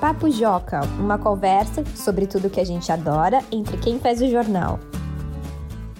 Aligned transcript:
Papo 0.00 0.30
Joca, 0.30 0.82
uma 1.00 1.18
conversa 1.18 1.84
sobre 1.96 2.24
tudo 2.24 2.48
que 2.48 2.60
a 2.60 2.64
gente 2.64 2.92
adora 2.92 3.40
entre 3.50 3.76
quem 3.78 3.98
faz 3.98 4.22
o 4.22 4.30
jornal. 4.30 4.78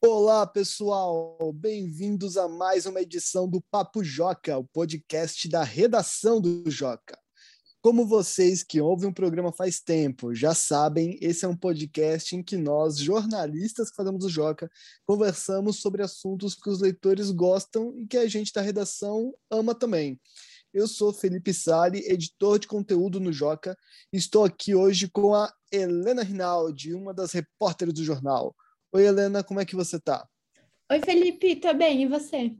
Olá, 0.00 0.46
pessoal! 0.46 1.36
Bem-vindos 1.52 2.36
a 2.36 2.46
mais 2.46 2.86
uma 2.86 3.00
edição 3.00 3.48
do 3.48 3.60
Papo 3.60 4.04
Joca, 4.04 4.56
o 4.56 4.62
podcast 4.62 5.48
da 5.48 5.64
redação 5.64 6.40
do 6.40 6.70
Joca. 6.70 7.18
Como 7.80 8.06
vocês 8.06 8.62
que 8.62 8.80
ouvem 8.80 9.10
o 9.10 9.14
programa 9.14 9.52
faz 9.52 9.80
tempo 9.80 10.32
já 10.32 10.54
sabem, 10.54 11.18
esse 11.20 11.44
é 11.44 11.48
um 11.48 11.56
podcast 11.56 12.36
em 12.36 12.42
que 12.42 12.56
nós, 12.56 12.98
jornalistas 12.98 13.90
que 13.90 13.96
fazemos 13.96 14.24
o 14.24 14.28
Joca, 14.28 14.70
conversamos 15.04 15.80
sobre 15.80 16.04
assuntos 16.04 16.54
que 16.54 16.70
os 16.70 16.80
leitores 16.80 17.32
gostam 17.32 17.92
e 17.96 18.06
que 18.06 18.16
a 18.16 18.28
gente 18.28 18.52
da 18.52 18.60
redação 18.60 19.34
ama 19.50 19.74
também. 19.74 20.20
Eu 20.78 20.86
sou 20.86 21.12
Felipe 21.12 21.52
Sali, 21.52 22.04
editor 22.06 22.56
de 22.56 22.68
conteúdo 22.68 23.18
no 23.18 23.32
Joca, 23.32 23.76
e 24.12 24.16
estou 24.16 24.44
aqui 24.44 24.76
hoje 24.76 25.08
com 25.08 25.34
a 25.34 25.52
Helena 25.72 26.22
Rinaldi, 26.22 26.94
uma 26.94 27.12
das 27.12 27.32
repórteres 27.32 27.92
do 27.92 28.04
jornal. 28.04 28.54
Oi, 28.92 29.04
Helena, 29.04 29.42
como 29.42 29.58
é 29.58 29.64
que 29.64 29.74
você 29.74 29.98
tá? 29.98 30.24
Oi, 30.88 31.00
Felipe, 31.00 31.56
tô 31.56 31.74
bem, 31.74 32.02
e 32.02 32.06
você? 32.06 32.54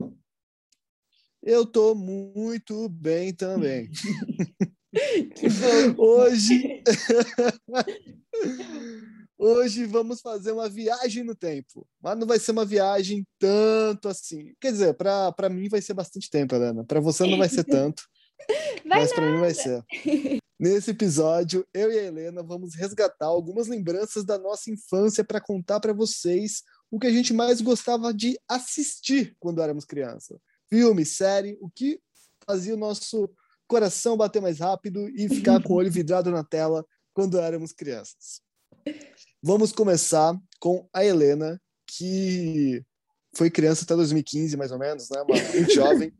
Eu 1.41 1.65
tô 1.65 1.95
muito 1.95 2.89
bem 2.89 3.33
também. 3.33 3.89
que 5.37 5.47
bom. 5.47 6.03
Hoje 6.03 6.83
Hoje 9.41 9.85
vamos 9.85 10.19
fazer 10.19 10.51
uma 10.51 10.67
viagem 10.67 11.23
no 11.23 11.33
tempo, 11.33 11.87
mas 12.01 12.19
não 12.19 12.27
vai 12.27 12.37
ser 12.37 12.51
uma 12.51 12.65
viagem 12.65 13.25
tanto 13.39 14.09
assim. 14.09 14.53
Quer 14.59 14.73
dizer, 14.73 14.93
para 14.95 15.49
mim 15.49 15.69
vai 15.69 15.81
ser 15.81 15.93
bastante 15.93 16.29
tempo, 16.29 16.53
Helena. 16.53 16.83
Para 16.83 16.99
você 16.99 17.25
não 17.25 17.37
vai 17.37 17.47
ser 17.47 17.63
tanto, 17.63 18.03
vai 18.85 18.99
mas 18.99 19.13
para 19.13 19.31
mim 19.31 19.39
vai 19.39 19.53
ser. 19.53 19.81
Nesse 20.59 20.91
episódio, 20.91 21.65
eu 21.73 21.89
e 21.89 21.97
a 21.97 22.03
Helena 22.03 22.43
vamos 22.43 22.75
resgatar 22.75 23.27
algumas 23.27 23.67
lembranças 23.67 24.25
da 24.25 24.37
nossa 24.37 24.69
infância 24.69 25.23
para 25.23 25.39
contar 25.39 25.79
para 25.79 25.93
vocês 25.93 26.61
o 26.91 26.99
que 26.99 27.07
a 27.07 27.11
gente 27.11 27.33
mais 27.33 27.61
gostava 27.61 28.13
de 28.13 28.37
assistir 28.45 29.37
quando 29.39 29.61
éramos 29.61 29.85
criança. 29.85 30.37
Filme, 30.69 31.05
série, 31.05 31.57
o 31.61 31.69
que 31.69 32.01
fazia 32.45 32.73
o 32.73 32.77
nosso 32.77 33.29
coração 33.69 34.17
bater 34.17 34.41
mais 34.41 34.59
rápido 34.59 35.07
e 35.07 35.29
ficar 35.29 35.63
com 35.63 35.75
o 35.75 35.77
olho 35.77 35.89
vidrado 35.89 36.29
na 36.29 36.43
tela 36.43 36.85
quando 37.13 37.39
éramos 37.39 37.71
crianças. 37.71 38.41
Vamos 39.41 39.71
começar 39.71 40.37
com 40.59 40.85
a 40.93 41.05
Helena, 41.05 41.61
que 41.87 42.83
foi 43.33 43.49
criança 43.49 43.85
até 43.85 43.95
2015, 43.95 44.57
mais 44.57 44.71
ou 44.71 44.77
menos, 44.77 45.09
né? 45.09 45.21
Uma 45.21 45.35
muito 45.53 45.73
jovem. 45.73 46.13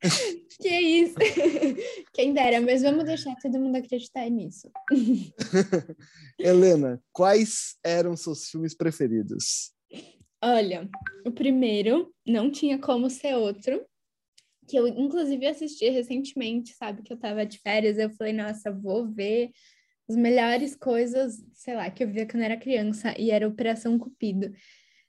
Que 0.58 0.70
isso! 0.70 1.14
Quem 2.14 2.32
dera, 2.32 2.62
mas 2.62 2.80
vamos 2.80 3.04
deixar 3.04 3.34
todo 3.36 3.58
mundo 3.58 3.76
acreditar 3.76 4.26
nisso. 4.30 4.70
Helena, 6.40 7.02
quais 7.12 7.76
eram 7.84 8.16
seus 8.16 8.48
filmes 8.48 8.74
preferidos? 8.74 9.72
Olha, 10.42 10.88
o 11.26 11.30
primeiro 11.30 12.10
não 12.26 12.50
tinha 12.50 12.78
como 12.78 13.10
ser 13.10 13.34
outro, 13.34 13.84
que 14.66 14.78
eu 14.78 14.86
inclusive 14.88 15.46
assisti 15.46 15.90
recentemente, 15.90 16.74
sabe? 16.74 17.02
Que 17.02 17.12
eu 17.12 17.18
tava 17.18 17.44
de 17.44 17.58
férias, 17.58 17.98
eu 17.98 18.10
falei, 18.10 18.32
nossa, 18.32 18.72
vou 18.72 19.06
ver 19.06 19.50
as 20.08 20.16
melhores 20.16 20.74
coisas, 20.74 21.42
sei 21.52 21.74
lá, 21.74 21.90
que 21.90 22.04
eu 22.04 22.08
via 22.08 22.26
quando 22.26 22.42
era 22.42 22.56
criança, 22.56 23.14
e 23.18 23.30
era 23.30 23.48
Operação 23.48 23.98
Cupido. 23.98 24.52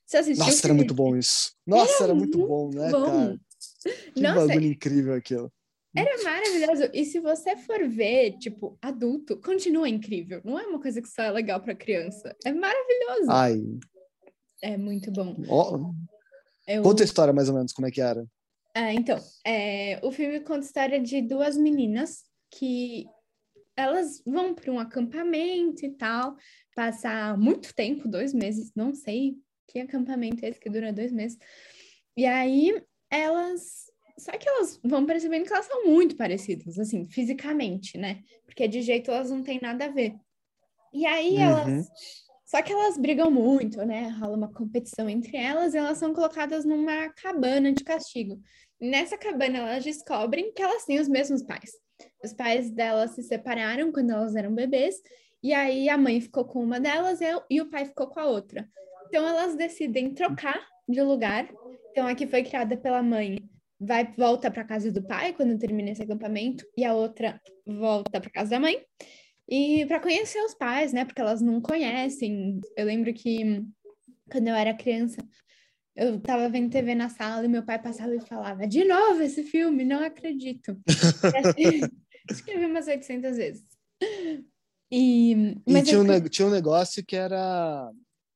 Você 0.06 0.18
assistiu? 0.18 0.46
Nossa, 0.46 0.68
era 0.68 0.74
muito 0.74 0.94
bom 0.94 1.16
isso. 1.16 1.54
Nossa, 1.66 2.04
era, 2.04 2.06
era 2.06 2.16
muito 2.16 2.38
bom, 2.38 2.70
né, 2.74 2.90
bom. 2.90 3.06
cara? 3.06 3.40
Que 4.14 4.22
Nossa, 4.22 4.48
bagulho 4.48 4.68
incrível 4.68 5.14
aquilo. 5.14 5.52
Era 5.96 6.24
maravilhoso. 6.24 6.92
E 6.94 7.06
se 7.06 7.20
você 7.20 7.58
for 7.58 7.88
ver, 7.88 8.38
tipo, 8.38 8.78
adulto, 8.82 9.38
continua 9.42 9.90
incrível. 9.90 10.42
Não 10.44 10.60
é 10.60 10.68
uma 10.68 10.80
coisa 10.80 11.02
que 11.02 11.08
só 11.08 11.24
é 11.24 11.32
legal 11.32 11.60
para 11.60 11.76
criança. 11.76 12.36
É 12.46 12.54
maravilhoso. 12.54 13.32
Ai. 13.32 13.64
É 14.62 14.78
muito 14.78 15.12
bom. 15.12 15.36
Oh. 15.50 15.94
Eu... 16.68 16.84
Conta 16.84 17.04
a 17.04 17.06
história 17.06 17.34
mais 17.34 17.50
ou 17.50 17.56
menos, 17.56 17.74
como 17.74 17.88
é 17.88 17.92
que 17.92 18.02
era. 18.02 18.26
Ah, 18.76 18.94
então, 18.94 19.20
é, 19.46 20.00
o 20.04 20.12
filme 20.12 20.40
conta 20.42 20.60
a 20.60 20.66
história 20.66 21.02
de 21.02 21.22
duas 21.22 21.58
meninas 21.58 22.24
que 22.52 23.08
elas 23.78 24.22
vão 24.26 24.56
para 24.56 24.72
um 24.72 24.80
acampamento 24.80 25.86
e 25.86 25.92
tal, 25.92 26.36
passar 26.76 27.38
muito 27.38 27.74
tempo, 27.76 28.08
dois 28.08 28.34
meses, 28.34 28.72
não 28.76 28.94
sei 28.94 29.38
que 29.68 29.80
acampamento 29.80 30.44
é 30.44 30.50
esse 30.50 30.60
que 30.60 30.70
dura 30.70 30.92
dois 30.92 31.12
meses. 31.12 31.38
E 32.16 32.26
aí 32.26 32.82
elas. 33.10 33.86
Só 34.18 34.32
que 34.32 34.50
elas 34.50 34.80
vão 34.84 35.06
percebendo 35.06 35.46
que 35.46 35.54
elas 35.54 35.68
são 35.68 35.86
muito 35.86 36.16
parecidas, 36.16 36.80
assim, 36.80 37.06
fisicamente, 37.06 37.98
né? 37.98 38.24
Porque 38.46 38.68
de 38.68 38.82
jeito 38.82 39.12
elas 39.12 39.30
não 39.30 39.44
têm 39.44 39.60
nada 39.62 39.86
a 39.86 39.90
ver. 39.90 40.16
E 40.92 41.06
aí 41.06 41.36
uhum. 41.36 41.42
elas. 41.42 41.88
Só 42.46 42.62
que 42.62 42.72
elas 42.72 42.98
brigam 42.98 43.30
muito, 43.30 43.86
né? 43.86 44.08
Rola 44.08 44.38
uma 44.38 44.52
competição 44.52 45.10
entre 45.10 45.36
elas 45.36 45.74
e 45.74 45.78
elas 45.78 45.98
são 45.98 46.14
colocadas 46.14 46.64
numa 46.66 47.10
cabana 47.10 47.74
de 47.74 47.84
castigo. 47.84 48.42
Nessa 48.80 49.18
cabana 49.18 49.58
elas 49.58 49.84
descobrem 49.84 50.54
que 50.54 50.62
elas 50.62 50.86
têm 50.86 51.00
os 51.00 51.10
mesmos 51.10 51.44
pais. 51.44 51.72
Os 52.24 52.34
pais 52.34 52.72
delas 52.72 53.12
se 53.12 53.24
separaram 53.24 53.92
quando 53.92 54.12
elas 54.12 54.36
eram 54.36 54.54
bebês, 54.54 54.96
e 55.42 55.54
aí 55.54 55.88
a 55.90 55.98
mãe 55.98 56.20
ficou 56.20 56.46
com 56.46 56.64
uma 56.64 56.80
delas 56.80 57.20
e 57.50 57.62
o 57.62 57.70
pai 57.70 57.86
ficou 57.86 58.08
com 58.08 58.20
a 58.20 58.26
outra. 58.26 58.68
Então 59.08 59.28
elas 59.28 59.56
decidem 59.56 60.14
trocar 60.14 60.60
de 60.88 61.02
lugar. 61.02 61.48
Então 61.92 62.08
aqui 62.08 62.28
foi 62.28 62.44
criada 62.44 62.76
pela 62.76 63.02
mãe, 63.02 63.38
vai 63.80 64.12
volta 64.18 64.50
para 64.52 64.64
casa 64.64 64.92
do 64.92 65.04
pai 65.04 65.34
quando 65.34 65.58
termina 65.58 65.92
esse 65.92 66.04
acampamento 66.04 66.66
e 66.76 66.84
a 66.84 66.94
outra 66.94 67.40
volta 67.66 68.20
para 68.20 68.30
casa 68.30 68.52
da 68.52 68.60
mãe. 68.60 68.84
E 69.50 69.86
para 69.86 70.02
conhecer 70.02 70.42
os 70.42 70.54
pais, 70.54 70.92
né? 70.92 71.06
Porque 71.06 71.22
elas 71.22 71.42
não 71.42 71.62
conhecem. 71.62 72.60
Eu 72.76 72.86
lembro 72.86 73.14
que 73.14 73.64
quando 74.30 74.50
eu 74.50 74.56
era 74.56 74.74
criança, 74.74 75.18
eu 75.98 76.20
tava 76.22 76.48
vendo 76.48 76.72
TV 76.72 76.94
na 76.94 77.10
sala 77.10 77.44
e 77.44 77.50
meu 77.50 77.64
pai 77.64 77.82
passava 77.82 78.16
e 78.16 78.22
falava: 78.22 78.68
De 78.68 78.86
novo 78.86 79.22
esse 79.22 79.44
filme, 79.44 79.84
não 79.84 80.04
acredito. 80.04 80.78
Acho 82.30 82.44
que 82.44 82.52
eu 82.52 82.60
vi 82.60 82.66
umas 82.66 82.88
800 82.88 83.36
vezes. 83.36 83.66
E, 84.92 85.56
e 85.66 85.84
tinha, 85.84 86.00
um, 86.00 86.22
tinha 86.30 86.48
um 86.48 86.52
negócio 86.52 87.04
que 87.06 87.16
era 87.16 87.92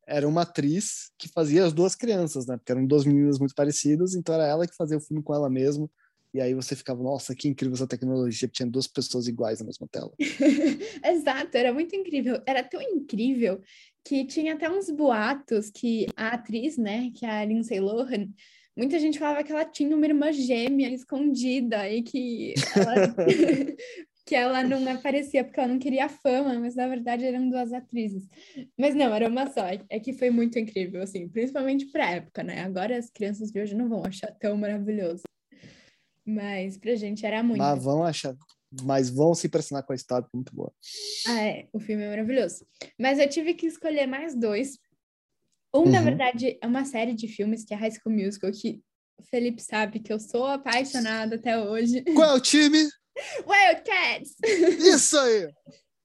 era 0.08 0.28
uma 0.28 0.42
atriz 0.42 1.12
que 1.18 1.30
fazia 1.30 1.64
as 1.64 1.72
duas 1.72 1.96
crianças, 1.96 2.46
né? 2.46 2.58
Porque 2.58 2.72
eram 2.72 2.86
duas 2.86 3.06
meninas 3.06 3.40
muito 3.40 3.56
parecidas, 3.56 4.14
então 4.14 4.36
era 4.36 4.46
ela 4.46 4.68
que 4.68 4.76
fazia 4.76 4.98
o 4.98 5.02
filme 5.02 5.24
com 5.24 5.34
ela 5.34 5.50
mesma. 5.50 5.90
E 6.34 6.40
aí 6.40 6.54
você 6.54 6.76
ficava, 6.76 7.04
nossa, 7.04 7.36
que 7.36 7.48
incrível 7.48 7.76
essa 7.76 7.88
tecnologia, 7.88 8.48
que 8.48 8.54
tinha 8.54 8.70
duas 8.70 8.88
pessoas 8.88 9.28
iguais 9.28 9.60
na 9.60 9.66
mesma 9.66 9.88
tela. 9.90 10.12
Exato, 11.06 11.58
era 11.58 11.74
muito 11.74 11.94
incrível. 11.96 12.42
Era 12.46 12.64
tão 12.64 12.82
incrível 12.82 13.62
que 14.04 14.26
tinha 14.26 14.54
até 14.54 14.70
uns 14.70 14.90
boatos 14.90 15.70
que 15.70 16.08
a 16.16 16.30
atriz, 16.30 16.78
né, 16.78 17.12
que 17.16 17.26
é 17.26 17.30
a 17.30 17.46
Lindsay 17.46 17.80
Lohan, 17.80 18.30
muita 18.76 19.00
gente 19.00 19.20
falava 19.20 19.44
que 19.44 19.52
ela 19.52 19.66
tinha 19.66 19.96
uma 19.96 20.06
irmã 20.06 20.32
gêmea 20.32 20.90
escondida 20.90 21.90
e 21.90 22.02
que 22.02 22.54
ela, 22.76 23.16
que 24.26 24.36
ela 24.36 24.64
não 24.64 24.92
aparecia 24.92 25.44
porque 25.44 25.60
ela 25.60 25.70
não 25.70 25.80
queria 25.80 26.10
fama, 26.10 26.60
mas 26.60 26.76
na 26.76 26.88
verdade 26.88 27.26
eram 27.26 27.50
duas 27.50 27.72
atrizes. 27.74 28.28
Mas 28.78 28.96
não, 28.96 29.14
era 29.14 29.28
uma 29.28 29.48
só. 29.48 29.66
É 29.90 30.00
que 30.00 30.14
foi 30.14 30.30
muito 30.30 30.58
incrível, 30.58 31.02
assim, 31.02 31.28
principalmente 31.30 31.86
pra 31.88 32.12
época, 32.12 32.44
né? 32.44 32.62
Agora 32.62 32.98
as 32.98 33.10
crianças 33.10 33.52
de 33.52 33.60
hoje 33.60 33.76
não 33.76 33.88
vão 33.88 34.04
achar 34.06 34.32
tão 34.40 34.58
maravilhoso. 34.58 35.24
Mas 36.26 36.78
pra 36.78 36.96
gente 36.96 37.26
era 37.26 37.44
muito. 37.44 37.60
Mas 37.60 37.84
vão 37.84 38.04
achar 38.04 38.36
mas 38.84 39.10
vão 39.10 39.34
se 39.34 39.48
impressionar 39.48 39.86
com 39.86 39.94
a 39.94 39.96
história, 39.96 40.26
é 40.26 40.36
muito 40.36 40.56
boa. 40.56 40.72
Ah, 41.28 41.42
é, 41.42 41.68
o 41.74 41.80
filme 41.80 42.04
é 42.04 42.10
maravilhoso. 42.10 42.66
Mas 42.98 43.20
eu 43.20 43.28
tive 43.28 43.54
que 43.54 43.66
escolher 43.66 44.08
mais 44.08 44.36
dois. 44.36 44.80
Um, 45.74 45.80
uhum. 45.80 45.92
na 45.92 46.02
verdade, 46.02 46.58
é 46.62 46.68
uma 46.68 46.86
série 46.86 47.14
de 47.14 47.28
filmes 47.28 47.66
que 47.66 47.74
é 47.74 47.78
High 47.78 47.92
School 47.92 48.16
Musical, 48.16 48.52
que 48.52 48.82
o 49.18 49.24
Felipe 49.24 49.62
sabe 49.62 50.00
que 50.00 50.12
eu 50.12 50.20
sou 50.20 50.46
apaixonada 50.46 51.36
até 51.36 51.58
hoje. 51.58 52.02
Qual 52.16 52.32
é 52.32 52.38
o 52.38 52.42
time? 52.42 52.90
Wildcats! 53.46 54.36
Isso 54.80 55.18
aí! 55.18 55.50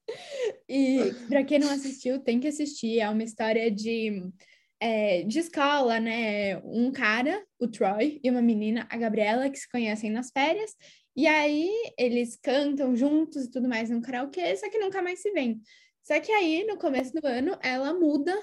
e 0.69 1.13
para 1.27 1.43
quem 1.43 1.59
não 1.59 1.69
assistiu, 1.69 2.19
tem 2.19 2.39
que 2.39 2.47
assistir. 2.47 2.99
É 2.99 3.09
uma 3.09 3.23
história 3.23 3.69
de, 3.71 4.31
é, 4.79 5.23
de 5.23 5.39
escola, 5.39 5.99
né? 5.99 6.57
Um 6.63 6.91
cara, 6.91 7.43
o 7.59 7.67
Troy, 7.67 8.19
e 8.23 8.29
uma 8.29 8.41
menina, 8.41 8.87
a 8.89 8.97
Gabriela, 8.97 9.49
que 9.49 9.57
se 9.57 9.69
conhecem 9.69 10.11
nas 10.11 10.31
férias. 10.31 10.71
E 11.17 11.25
aí 11.25 11.71
eles 11.97 12.35
cantam 12.35 12.95
juntos 12.95 13.45
e 13.45 13.49
tudo 13.49 13.67
mais 13.67 13.89
no 13.89 14.03
karaokê, 14.03 14.55
só 14.55 14.69
que 14.69 14.77
nunca 14.77 15.01
mais 15.01 15.19
se 15.19 15.31
vêem. 15.31 15.59
Só 16.03 16.19
que 16.19 16.31
aí, 16.31 16.63
no 16.63 16.77
começo 16.77 17.11
do 17.11 17.25
ano, 17.25 17.57
ela 17.63 17.91
muda 17.91 18.39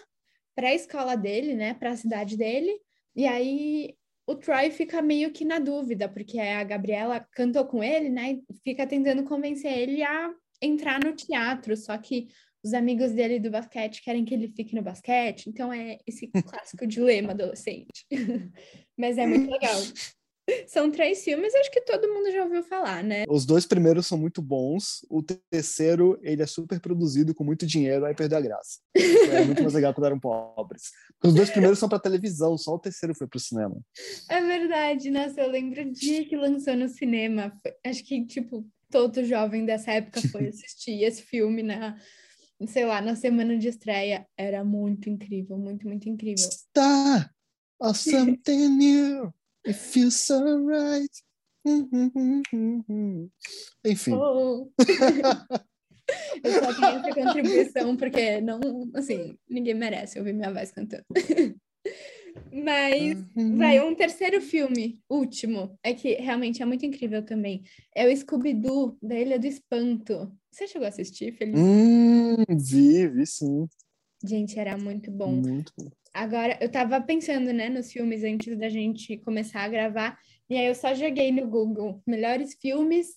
para 0.57 0.69
a 0.69 0.75
escola 0.75 1.17
dele, 1.17 1.55
né, 1.55 1.73
para 1.75 1.91
a 1.91 1.97
cidade 1.97 2.37
dele, 2.37 2.77
e 3.15 3.27
aí 3.27 3.97
o 4.27 4.35
Troy 4.35 4.73
fica 4.73 5.01
meio 5.01 5.31
que 5.33 5.45
na 5.45 5.61
dúvida, 5.61 6.09
porque 6.09 6.41
a 6.41 6.65
Gabriela 6.65 7.21
cantou 7.33 7.65
com 7.65 7.83
ele, 7.83 8.09
né, 8.09 8.33
e 8.33 8.45
fica 8.65 8.85
tentando 8.89 9.23
convencer 9.23 9.73
ele 9.73 10.03
a 10.03 10.35
entrar 10.61 10.99
no 11.03 11.15
teatro, 11.15 11.77
só 11.77 11.97
que 11.97 12.27
os 12.63 12.75
amigos 12.75 13.13
dele 13.13 13.39
do 13.39 13.53
basquete 13.53 14.03
querem 14.03 14.25
que 14.25 14.35
ele 14.35 14.49
fique 14.49 14.75
no 14.75 14.83
basquete, 14.83 15.47
então 15.47 15.73
é 15.73 15.99
esse 16.05 16.27
clássico 16.27 16.87
dilema 16.89 17.31
adolescente. 17.33 18.05
Mas 18.99 19.17
é 19.17 19.27
muito 19.27 19.49
legal. 19.49 19.81
São 20.67 20.91
três 20.91 21.25
filmes, 21.25 21.55
acho 21.55 21.71
que 21.71 21.81
todo 21.81 22.13
mundo 22.13 22.31
já 22.31 22.45
ouviu 22.45 22.63
falar, 22.63 23.03
né? 23.03 23.25
Os 23.29 23.47
dois 23.47 23.65
primeiros 23.65 24.07
são 24.07 24.19
muito 24.19 24.43
bons. 24.43 25.05
O 25.09 25.23
terceiro, 25.23 26.19
ele 26.23 26.43
é 26.43 26.47
super 26.47 26.81
produzido, 26.81 27.35
com 27.35 27.45
muito 27.45 27.67
dinheiro, 27.67 28.05
aí 28.05 28.15
perdeu 28.15 28.39
a 28.39 28.41
graça. 28.41 28.81
É 28.95 29.45
muito 29.45 29.63
mais 29.63 29.75
legal 29.75 29.95
quando 29.95 30.07
eram 30.07 30.21
pobres. 30.21 30.91
Os 31.23 31.33
dois 31.33 31.51
primeiros 31.51 31.79
são 31.79 31.89
para 31.89 31.99
televisão, 31.99 32.59
só 32.59 32.75
o 32.75 32.79
terceiro 32.79 33.15
foi 33.15 33.27
para 33.27 33.39
o 33.39 33.41
cinema. 33.41 33.81
É 34.29 34.41
verdade, 34.41 35.11
nossa, 35.11 35.41
eu 35.41 35.51
lembro 35.51 35.83
o 35.83 35.93
dia 35.93 36.27
que 36.27 36.37
lançou 36.37 36.77
no 36.77 36.89
cinema. 36.89 37.53
Acho 37.85 38.05
que, 38.05 38.25
tipo, 38.27 38.67
todo 38.91 39.25
jovem 39.25 39.65
dessa 39.65 39.93
época 39.93 40.21
foi 40.29 40.49
assistir 40.49 41.03
esse 41.03 41.23
filme 41.23 41.63
na, 41.63 41.97
sei 42.67 42.85
lá, 42.85 43.01
na 43.01 43.17
semana 43.17 43.57
de 43.57 43.69
estreia. 43.69 44.27
Era 44.37 44.63
muito 44.63 45.09
incrível, 45.09 45.57
muito, 45.57 45.87
muito 45.87 46.09
incrível. 46.09 46.49
Of 47.81 47.99
something 47.99 48.69
new. 48.69 49.35
It 49.67 49.77
feels 49.77 50.17
so 50.17 50.67
right. 50.67 51.11
Enfim. 53.85 54.13
Oh. 54.13 54.71
Eu 56.45 56.53
só 56.53 56.75
tenho 56.75 56.99
essa 56.99 57.15
contribuição 57.15 57.97
porque 57.97 58.41
não, 58.41 58.61
assim, 58.95 59.39
ninguém 59.49 59.75
merece 59.75 60.19
ouvir 60.19 60.35
minha 60.35 60.53
voz 60.53 60.71
cantando. 60.71 61.05
Mas 62.53 63.17
uhum. 63.37 63.57
vai 63.57 63.81
um 63.81 63.95
terceiro 63.95 64.41
filme, 64.41 65.01
último, 65.09 65.79
é 65.83 65.95
que 65.95 66.15
realmente 66.15 66.63
é 66.63 66.67
muito 66.67 66.85
incrível 66.85 67.25
também. 67.25 67.63
É 67.95 68.07
o 68.07 68.17
Scooby-Doo 68.17 68.99
da 69.03 69.19
Ilha 69.19 69.39
do 69.39 69.47
Espanto. 69.47 70.33
Você 70.51 70.67
chegou 70.67 70.87
a 70.87 70.89
assistir, 70.89 71.33
Felipe? 71.33 71.59
Hum, 71.59 72.37
vi, 72.49 73.09
vi 73.09 73.27
sim. 73.27 73.69
Gente, 74.25 74.59
era 74.59 74.77
muito 74.77 75.11
bom. 75.11 75.33
Muito 75.33 75.73
bom. 75.77 75.91
Agora, 76.15 76.57
eu 76.61 76.71
tava 76.71 77.01
pensando, 77.01 77.53
né, 77.53 77.69
nos 77.69 77.93
filmes 77.93 78.23
antes 78.23 78.57
da 78.57 78.69
gente 78.69 79.19
começar 79.19 79.63
a 79.63 79.69
gravar, 79.69 80.17
e 80.49 80.57
aí 80.57 80.67
eu 80.67 80.75
só 80.75 80.95
joguei 80.95 81.33
no 81.33 81.49
Google 81.49 82.01
melhores 82.07 82.55
filmes 82.55 83.09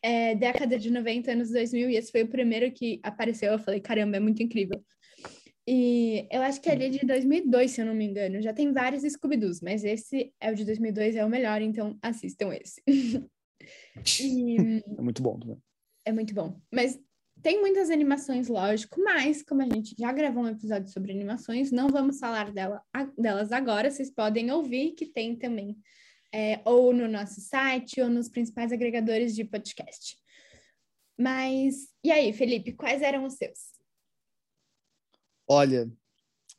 é, 0.00 0.36
década 0.36 0.78
de 0.78 0.88
90, 0.88 1.32
anos 1.32 1.50
2000, 1.50 1.90
e 1.90 1.96
esse 1.96 2.12
foi 2.12 2.22
o 2.22 2.28
primeiro 2.28 2.70
que 2.70 3.00
apareceu. 3.02 3.50
Eu 3.50 3.58
falei, 3.58 3.80
caramba, 3.80 4.18
é 4.18 4.20
muito 4.20 4.40
incrível. 4.40 4.84
E 5.66 6.28
eu 6.30 6.42
acho 6.42 6.60
que 6.60 6.68
é 6.68 6.76
de 6.76 7.04
2002, 7.04 7.70
se 7.72 7.80
eu 7.80 7.86
não 7.86 7.94
me 7.94 8.04
engano. 8.04 8.40
Já 8.40 8.52
tem 8.52 8.72
vários 8.72 9.02
Scooby-Doos, 9.02 9.60
mas 9.60 9.82
esse 9.82 10.32
é 10.38 10.52
o 10.52 10.54
de 10.54 10.64
2002, 10.64 11.16
é 11.16 11.24
o 11.24 11.28
melhor, 11.28 11.60
então 11.60 11.98
assistam 12.02 12.52
esse. 12.52 12.80
e... 14.20 14.82
É 14.96 15.02
muito 15.02 15.22
bom 15.22 15.38
também. 15.38 15.58
É 16.04 16.12
muito 16.12 16.34
bom. 16.34 16.60
Mas 16.70 17.00
tem 17.44 17.60
muitas 17.60 17.90
animações, 17.90 18.48
lógico, 18.48 18.98
mas 19.04 19.42
como 19.42 19.60
a 19.60 19.66
gente 19.66 19.94
já 19.98 20.10
gravou 20.10 20.44
um 20.44 20.48
episódio 20.48 20.90
sobre 20.90 21.12
animações, 21.12 21.70
não 21.70 21.88
vamos 21.88 22.18
falar 22.18 22.50
dela, 22.50 22.82
delas 23.18 23.52
agora. 23.52 23.90
Vocês 23.90 24.10
podem 24.10 24.50
ouvir 24.50 24.92
que 24.92 25.04
tem 25.04 25.36
também, 25.36 25.76
é, 26.32 26.62
ou 26.64 26.94
no 26.94 27.06
nosso 27.06 27.42
site, 27.42 28.00
ou 28.00 28.08
nos 28.08 28.30
principais 28.30 28.72
agregadores 28.72 29.34
de 29.34 29.44
podcast. 29.44 30.16
Mas, 31.20 31.90
e 32.02 32.10
aí, 32.10 32.32
Felipe, 32.32 32.72
quais 32.72 33.02
eram 33.02 33.26
os 33.26 33.34
seus? 33.34 33.74
Olha, 35.46 35.92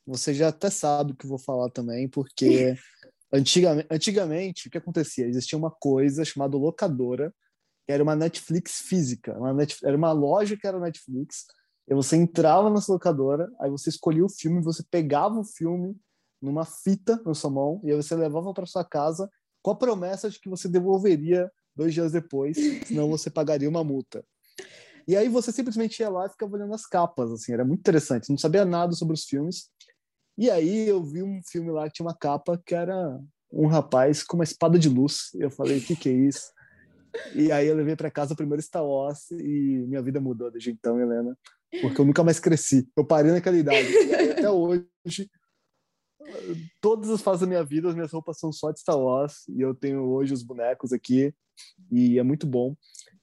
você 0.06 0.32
já 0.32 0.50
até 0.50 0.70
sabe 0.70 1.10
o 1.10 1.16
que 1.16 1.26
eu 1.26 1.30
vou 1.30 1.38
falar 1.38 1.68
também, 1.68 2.08
porque 2.08 2.76
antigamente, 3.34 3.88
antigamente 3.90 4.68
o 4.68 4.70
que 4.70 4.78
acontecia? 4.78 5.26
Existia 5.26 5.58
uma 5.58 5.72
coisa 5.72 6.24
chamada 6.24 6.56
locadora, 6.56 7.34
era 7.88 8.02
uma 8.02 8.16
Netflix 8.16 8.80
física. 8.80 9.36
Uma 9.38 9.52
Netflix, 9.52 9.84
era 9.84 9.96
uma 9.96 10.12
loja 10.12 10.56
que 10.56 10.66
era 10.66 10.78
Netflix. 10.78 11.46
E 11.88 11.94
você 11.94 12.16
entrava 12.16 12.68
nessa 12.68 12.92
locadora, 12.92 13.48
aí 13.60 13.70
você 13.70 13.88
escolhia 13.88 14.24
o 14.24 14.28
filme, 14.28 14.60
você 14.60 14.82
pegava 14.90 15.38
o 15.38 15.44
filme 15.44 15.96
numa 16.42 16.64
fita 16.64 17.20
na 17.24 17.32
sua 17.32 17.50
mão, 17.50 17.80
e 17.84 17.90
aí 17.90 17.96
você 17.96 18.14
levava 18.14 18.52
para 18.52 18.66
sua 18.66 18.84
casa 18.84 19.30
com 19.62 19.70
a 19.70 19.76
promessa 19.76 20.28
de 20.28 20.40
que 20.40 20.48
você 20.48 20.68
devolveria 20.68 21.50
dois 21.74 21.94
dias 21.94 22.12
depois, 22.12 22.56
senão 22.86 23.08
você 23.08 23.30
pagaria 23.30 23.68
uma 23.68 23.84
multa. 23.84 24.24
E 25.06 25.16
aí 25.16 25.28
você 25.28 25.52
simplesmente 25.52 26.00
ia 26.00 26.08
lá 26.08 26.26
e 26.26 26.30
ficava 26.30 26.54
olhando 26.54 26.74
as 26.74 26.86
capas, 26.86 27.30
assim, 27.30 27.52
era 27.52 27.64
muito 27.64 27.80
interessante. 27.80 28.28
Não 28.28 28.38
sabia 28.38 28.64
nada 28.64 28.92
sobre 28.92 29.14
os 29.14 29.24
filmes. 29.24 29.68
E 30.36 30.50
aí 30.50 30.88
eu 30.88 31.02
vi 31.02 31.22
um 31.22 31.40
filme 31.48 31.70
lá 31.70 31.86
que 31.86 31.94
tinha 31.94 32.06
uma 32.06 32.16
capa 32.16 32.60
que 32.66 32.74
era 32.74 33.18
um 33.52 33.68
rapaz 33.68 34.24
com 34.24 34.36
uma 34.36 34.44
espada 34.44 34.78
de 34.78 34.88
luz. 34.88 35.30
Eu 35.34 35.50
falei, 35.50 35.78
o 35.78 35.80
que, 35.80 35.94
que 35.94 36.08
é 36.08 36.12
isso? 36.12 36.50
E 37.34 37.52
aí 37.52 37.66
eu 37.66 37.76
levei 37.76 37.96
para 37.96 38.10
casa 38.10 38.34
o 38.34 38.36
primeiro 38.36 38.62
Star 38.62 38.84
Wars 38.84 39.30
e 39.30 39.84
minha 39.86 40.02
vida 40.02 40.20
mudou 40.20 40.50
desde 40.50 40.70
então, 40.70 41.00
Helena, 41.00 41.36
porque 41.80 42.00
eu 42.00 42.04
nunca 42.04 42.24
mais 42.24 42.40
cresci. 42.40 42.88
Eu 42.96 43.04
parei 43.04 43.32
naquela 43.32 43.56
idade. 43.56 43.88
até 44.32 44.50
hoje, 44.50 45.30
todas 46.80 47.10
as 47.10 47.20
fases 47.20 47.42
da 47.42 47.46
minha 47.46 47.64
vida, 47.64 47.88
as 47.88 47.94
minhas 47.94 48.12
roupas 48.12 48.38
são 48.38 48.52
só 48.52 48.70
de 48.70 48.80
Star 48.80 48.98
Wars 48.98 49.46
e 49.48 49.60
eu 49.60 49.74
tenho 49.74 50.02
hoje 50.02 50.32
os 50.32 50.42
bonecos 50.42 50.92
aqui 50.92 51.34
e 51.90 52.18
é 52.18 52.22
muito 52.22 52.46
bom. 52.46 52.76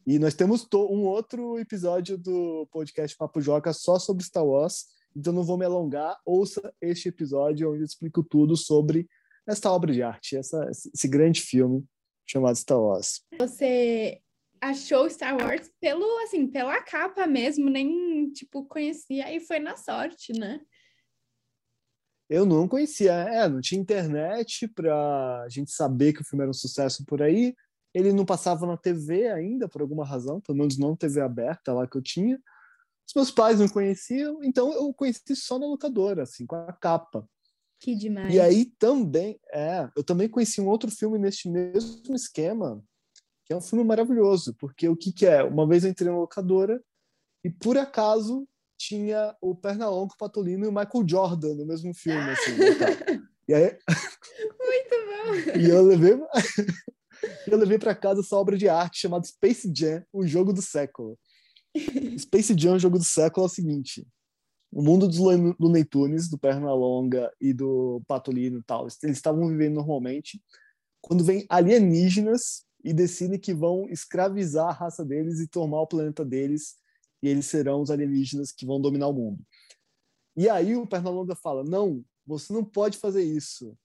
E 0.06 0.20
nós 0.20 0.34
temos 0.34 0.68
um 0.74 1.04
outro 1.04 1.58
episódio 1.60 2.18
do 2.18 2.68
podcast 2.72 3.16
Papo 3.16 3.40
Joca 3.42 3.72
só 3.72 3.98
sobre 3.98 4.24
Star 4.24 4.46
Wars, 4.46 4.88
então 5.16 5.32
não 5.32 5.44
vou 5.44 5.58
me 5.58 5.66
alongar. 5.66 6.20
Ouça 6.26 6.74
este 6.82 7.10
episódio 7.10 7.72
onde 7.72 7.82
eu 7.82 7.86
explico 7.86 8.24
tudo 8.24 8.58
sobre 8.58 9.08
esta 9.48 9.72
obra 9.72 9.92
de 9.92 10.02
arte, 10.02 10.38
essa, 10.38 10.70
esse 10.70 11.08
grande 11.08 11.42
filme 11.42 11.86
chamado 12.26 12.56
Star 12.56 12.80
Wars. 12.80 13.22
Você 13.40 14.22
achou 14.62 15.10
Star 15.10 15.36
Wars 15.36 15.70
pelo 15.80 16.06
assim, 16.24 16.48
pela 16.48 16.82
capa 16.82 17.28
mesmo, 17.28 17.70
nem 17.70 18.32
tipo 18.32 18.66
conhecia 18.66 19.34
e 19.36 19.40
foi 19.40 19.60
na 19.60 19.76
sorte, 19.76 20.34
né? 20.34 20.62
Eu 22.30 22.46
não 22.46 22.68
conhecia, 22.68 23.12
é, 23.12 23.48
não 23.48 23.60
tinha 23.60 23.80
internet 23.80 24.68
para 24.68 25.44
a 25.44 25.50
gente 25.50 25.72
saber 25.72 26.14
que 26.14 26.22
o 26.22 26.26
filme 26.26 26.44
era 26.44 26.50
um 26.50 26.54
sucesso 26.54 27.06
por 27.06 27.22
aí. 27.22 27.54
Ele 27.94 28.12
não 28.12 28.26
passava 28.26 28.66
na 28.66 28.76
TV 28.76 29.28
ainda, 29.28 29.68
por 29.68 29.82
alguma 29.82 30.06
razão, 30.06 30.42
pelo 30.42 30.58
menos 30.58 30.78
não 30.78 30.96
TV 30.96 31.22
aberta 31.22 31.74
lá 31.74 31.86
que 31.86 31.96
eu 31.96 32.02
tinha. 32.02 32.42
Os 33.08 33.14
meus 33.14 33.30
pais 33.30 33.60
não 33.60 33.68
conheciam, 33.68 34.44
então 34.44 34.72
eu 34.74 34.92
conheci 34.94 35.36
só 35.36 35.60
na 35.60 35.68
locadora, 35.68 36.24
assim, 36.24 36.46
com 36.46 36.56
a 36.56 36.74
capa. 36.74 37.28
Que 37.84 37.96
demais. 37.96 38.34
E 38.34 38.40
aí 38.40 38.64
também, 38.80 39.38
é, 39.52 39.90
eu 39.94 40.06
também 40.06 40.30
conheci 40.30 40.62
um 40.62 40.70
outro 40.70 40.90
filme 40.90 41.20
neste 41.20 41.50
mesmo 41.50 42.16
esquema, 42.16 42.82
que 43.44 43.52
é 43.52 43.58
um 43.58 43.62
filme 43.62 43.84
maravilhoso, 43.84 44.56
porque 44.58 44.88
o 44.88 44.96
que 44.96 45.12
que 45.12 45.26
é? 45.26 45.44
Uma 45.44 45.68
vez 45.68 45.84
eu 45.84 45.90
entrei 45.90 46.10
na 46.10 46.18
locadora 46.18 46.82
e 47.44 47.50
por 47.50 47.78
acaso 47.78 48.48
tinha 48.78 49.36
o 49.42 49.54
Pernalongo, 49.54 50.14
o 50.14 50.18
Patolino 50.18 50.64
e 50.64 50.70
o 50.70 50.72
Michael 50.72 51.06
Jordan 51.06 51.56
no 51.56 51.66
mesmo 51.66 51.94
filme, 51.94 52.30
assim, 52.32 52.58
né, 52.58 53.22
E 53.50 53.54
aí... 53.54 53.78
Muito 54.60 54.96
bom! 55.52 55.60
e 55.60 55.70
eu 55.70 55.84
levei... 55.84 56.14
eu 57.46 57.58
levei 57.58 57.78
para 57.78 57.94
casa 57.94 58.22
essa 58.22 58.38
obra 58.38 58.58
de 58.58 58.70
arte 58.70 59.02
chamada 59.02 59.26
Space 59.26 59.70
Jam, 59.76 60.06
o 60.14 60.26
jogo 60.26 60.54
do 60.54 60.62
século. 60.62 61.20
Space 62.18 62.56
Jam, 62.58 62.76
o 62.76 62.80
jogo 62.80 62.98
do 62.98 63.04
século, 63.04 63.46
é 63.46 63.50
o 63.50 63.54
seguinte: 63.54 64.08
o 64.74 64.82
mundo 64.82 65.08
dos 65.08 65.20
Looney 65.20 65.86
Tunes, 65.86 66.28
do 66.28 66.38
Pernalonga 66.38 67.32
e 67.40 67.54
do 67.54 68.02
Patolino 68.08 68.60
e 68.60 68.64
tal, 68.64 68.88
eles 69.04 69.18
estavam 69.18 69.48
vivendo 69.48 69.76
normalmente. 69.76 70.42
Quando 71.00 71.24
vem 71.24 71.46
alienígenas 71.48 72.66
e 72.84 72.92
decidem 72.92 73.40
que 73.40 73.54
vão 73.54 73.88
escravizar 73.90 74.70
a 74.70 74.74
raça 74.74 75.06
deles 75.06 75.40
e 75.40 75.48
tomar 75.48 75.82
o 75.82 75.88
planeta 75.88 76.26
deles, 76.26 76.76
e 77.22 77.28
eles 77.28 77.46
serão 77.46 77.82
os 77.82 77.92
alienígenas 77.92 78.52
que 78.52 78.66
vão 78.66 78.82
dominar 78.82 79.08
o 79.08 79.14
mundo. 79.14 79.40
E 80.36 80.50
aí 80.50 80.76
o 80.76 80.88
Pernalonga 80.88 81.36
fala: 81.36 81.64
não, 81.64 82.04
você 82.26 82.52
não 82.52 82.66
pode 82.66 82.98
fazer 82.98 83.24
isso. 83.24 83.78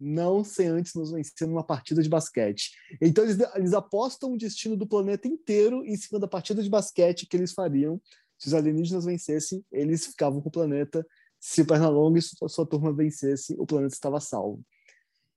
Não 0.00 0.42
sem 0.42 0.68
antes 0.68 0.94
nos 0.94 1.12
vencer 1.12 1.46
numa 1.46 1.62
partida 1.62 2.02
de 2.02 2.08
basquete. 2.08 2.72
Então 3.00 3.24
eles, 3.24 3.38
eles 3.54 3.72
apostam 3.74 4.32
o 4.32 4.38
destino 4.38 4.76
do 4.76 4.86
planeta 4.86 5.28
inteiro 5.28 5.84
em 5.84 5.96
cima 5.96 6.18
da 6.18 6.26
partida 6.26 6.62
de 6.62 6.68
basquete 6.68 7.26
que 7.26 7.36
eles 7.36 7.52
fariam 7.52 8.00
se 8.44 8.48
os 8.48 8.54
alienígenas 8.54 9.06
vencessem, 9.06 9.64
eles 9.72 10.04
ficavam 10.04 10.38
com 10.42 10.50
o 10.50 10.52
planeta. 10.52 11.06
Se 11.40 11.62
o 11.62 11.66
Pernalonga 11.66 12.18
e 12.18 12.22
sua 12.22 12.66
turma 12.66 12.92
vencesse, 12.92 13.54
o 13.58 13.64
planeta 13.64 13.94
estava 13.94 14.20
salvo. 14.20 14.62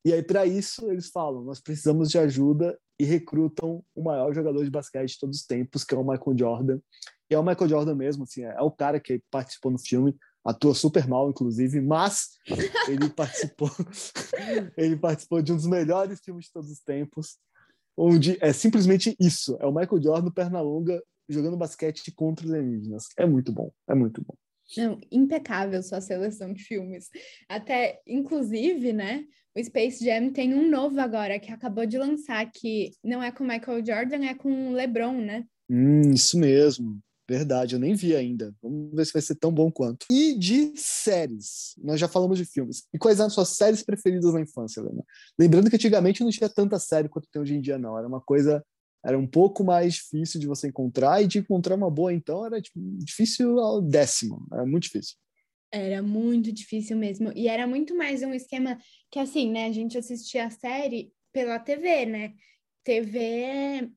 E 0.04 0.12
aí, 0.12 0.22
para 0.22 0.46
isso, 0.46 0.92
eles 0.92 1.10
falam: 1.10 1.42
nós 1.42 1.62
precisamos 1.62 2.10
de 2.10 2.18
ajuda 2.18 2.78
e 3.00 3.06
recrutam 3.06 3.82
o 3.96 4.04
maior 4.04 4.34
jogador 4.34 4.62
de 4.62 4.70
basquete 4.70 5.12
de 5.12 5.20
todos 5.20 5.40
os 5.40 5.46
tempos, 5.46 5.86
que 5.86 5.96
é 5.96 5.98
o 5.98 6.04
Michael 6.04 6.38
Jordan. 6.38 6.80
E 7.30 7.34
é 7.34 7.40
o 7.40 7.44
Michael 7.44 7.70
Jordan 7.70 7.96
mesmo, 7.96 8.24
assim, 8.24 8.44
é 8.44 8.62
o 8.62 8.72
cara 8.72 9.00
que 9.00 9.22
participou 9.32 9.72
no 9.72 9.80
filme, 9.80 10.16
atua 10.44 10.76
super 10.76 11.08
mal, 11.08 11.30
inclusive, 11.30 11.80
mas 11.80 12.38
ele 12.90 13.10
participou, 13.10 13.70
ele 14.78 14.98
participou 14.98 15.42
de 15.42 15.54
um 15.54 15.56
dos 15.56 15.68
melhores 15.68 16.20
filmes 16.20 16.46
de 16.46 16.52
todos 16.52 16.72
os 16.72 16.80
tempos, 16.80 17.38
onde 17.96 18.38
é 18.42 18.52
simplesmente 18.52 19.16
isso: 19.18 19.58
é 19.62 19.66
o 19.66 19.74
Michael 19.74 20.02
Jordan, 20.02 20.32
Pernalonga, 20.32 21.02
jogando 21.29 21.57
basquete 21.57 22.12
contra 22.12 22.46
os 22.46 22.53
alienígenas. 22.53 23.05
É 23.17 23.25
muito 23.25 23.51
bom, 23.51 23.72
é 23.88 23.96
muito 23.96 24.24
bom. 24.25 24.36
Não, 24.75 25.00
impecável 25.12 25.81
sua 25.81 26.01
seleção 26.01 26.53
de 26.53 26.63
filmes. 26.63 27.10
Até, 27.48 28.01
inclusive, 28.05 28.91
né? 28.91 29.24
O 29.55 29.63
Space 29.63 30.03
Jam 30.03 30.31
tem 30.31 30.53
um 30.53 30.69
novo 30.69 31.00
agora 31.00 31.39
que 31.39 31.51
acabou 31.51 31.86
de 31.86 31.98
lançar, 31.98 32.51
que 32.51 32.91
não 33.03 33.24
é 33.24 33.31
com 33.31 33.43
Michael 33.43 33.86
Jordan, 33.86 34.25
é 34.25 34.36
com 34.36 34.72
LeBron, 34.74 35.22
né? 35.22 35.46
Hum, 35.69 36.12
isso 36.12 36.38
mesmo. 36.38 37.00
Verdade, 37.29 37.75
eu 37.75 37.79
nem 37.79 37.93
vi 37.93 38.15
ainda. 38.15 38.53
Vamos 38.62 38.96
ver 38.96 39.05
se 39.05 39.12
vai 39.12 39.22
ser 39.22 39.36
tão 39.36 39.51
bom 39.51 39.69
quanto. 39.69 40.05
E 40.10 40.38
de 40.38 40.74
séries. 40.77 41.75
Nós 41.77 42.00
já 42.00 42.07
falamos 42.07 42.38
de 42.38 42.46
filmes. 42.46 42.84
E 42.93 42.98
quais 42.98 43.19
eram 43.19 43.29
suas 43.29 43.50
séries 43.50 43.84
preferidas 43.84 44.34
na 44.34 44.39
infância, 44.39 44.79
Helena? 44.79 45.03
Lembrando 45.38 45.69
que 45.69 45.75
antigamente 45.75 46.24
não 46.24 46.29
tinha 46.29 46.50
tanta 46.50 46.79
série 46.79 47.10
quanto 47.10 47.27
tem 47.29 47.41
hoje 47.41 47.53
em 47.53 47.60
dia, 47.60 47.77
não. 47.77 47.98
Era 47.98 48.07
uma 48.07 48.22
coisa. 48.22 48.63
Era 49.08 49.18
um 49.18 49.26
pouco 49.26 49.64
mais 49.64 49.94
difícil 49.94 50.38
de 50.38 50.48
você 50.48 50.68
encontrar, 50.68 51.24
e 51.24 51.28
de 51.28 51.40
encontrar 51.40 51.76
uma 51.76 51.90
boa, 51.90 52.14
então, 52.14 52.46
era 52.46 52.62
tipo, 52.62 52.78
difícil 52.98 53.58
ao 53.60 53.82
décimo. 53.82 54.46
Era 54.52 54.66
muito 54.66 54.84
difícil. 54.84 55.16
Era 55.72 56.04
muito 56.04 56.52
difícil 56.52 56.98
mesmo. 56.98 57.32
E 57.34 57.48
era 57.48 57.66
muito 57.66 57.96
mais 57.96 58.22
um 58.22 58.34
esquema 58.34 58.78
que, 59.10 59.18
assim, 59.18 59.50
né? 59.50 59.68
A 59.68 59.72
gente 59.72 59.98
assistia 59.98 60.46
a 60.46 60.50
série 60.50 61.14
pela 61.32 61.58
TV, 61.58 62.06
né? 62.06 62.34
TV, 62.84 63.90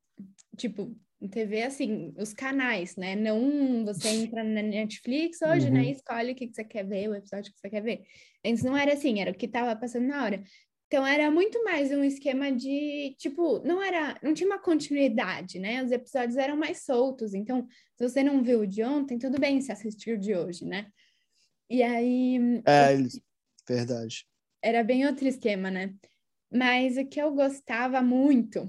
tipo, 0.56 0.96
TV, 1.28 1.62
assim, 1.62 2.14
os 2.16 2.32
canais, 2.32 2.96
né? 2.96 3.16
Não 3.16 3.84
você 3.84 4.08
entra 4.10 4.44
na 4.44 4.62
Netflix 4.62 5.42
hoje, 5.42 5.70
né? 5.70 5.80
uhum. 5.80 5.86
né? 5.86 5.92
Escolhe 5.92 6.32
o 6.32 6.34
que, 6.34 6.46
que 6.46 6.54
você 6.54 6.64
quer 6.64 6.86
ver, 6.86 7.08
o 7.08 7.14
episódio 7.14 7.52
que 7.52 7.58
você 7.58 7.68
quer 7.68 7.82
ver. 7.82 8.02
Antes 8.44 8.62
não 8.62 8.76
era 8.76 8.92
assim, 8.92 9.20
era 9.20 9.30
o 9.30 9.34
que 9.34 9.46
estava 9.46 9.74
passando 9.74 10.06
na 10.06 10.24
hora. 10.24 10.42
Então 10.90 11.06
era 11.06 11.30
muito 11.30 11.62
mais 11.62 11.92
um 11.92 12.02
esquema 12.02 12.50
de, 12.50 13.14
tipo, 13.16 13.60
não 13.64 13.80
era, 13.80 14.18
não 14.20 14.34
tinha 14.34 14.48
uma 14.48 14.58
continuidade, 14.58 15.60
né? 15.60 15.84
Os 15.84 15.92
episódios 15.92 16.36
eram 16.36 16.56
mais 16.56 16.82
soltos. 16.82 17.32
Então, 17.32 17.64
se 17.94 18.08
você 18.08 18.24
não 18.24 18.42
viu 18.42 18.62
o 18.62 18.66
de 18.66 18.82
ontem, 18.82 19.16
tudo 19.16 19.38
bem 19.38 19.60
se 19.60 19.70
assistir 19.70 20.14
o 20.14 20.18
de 20.18 20.34
hoje, 20.34 20.64
né? 20.64 20.88
E 21.70 21.80
aí. 21.80 22.60
É, 22.66 22.96
verdade. 23.68 24.26
Era 24.60 24.82
bem 24.82 25.06
outro 25.06 25.28
esquema, 25.28 25.70
né? 25.70 25.94
Mas 26.52 26.96
o 26.96 27.06
que 27.06 27.22
eu 27.22 27.32
gostava 27.32 28.02
muito 28.02 28.68